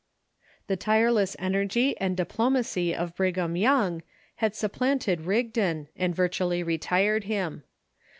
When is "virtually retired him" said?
6.15-7.63